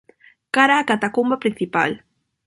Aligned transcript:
cara 0.55 0.81
á 0.81 0.87
catacumba 0.89 1.41
principal. 1.43 1.91